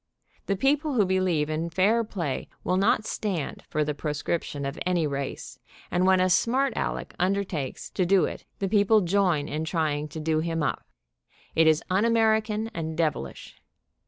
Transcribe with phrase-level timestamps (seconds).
[0.47, 5.05] The people who believe in fair play will not stand for the proscription of any
[5.05, 5.59] race,
[5.91, 10.19] and when a smart Aleck undertakes to do it, the people join in trying to
[10.19, 10.87] do him up.
[11.53, 13.61] It is un American, and devilish.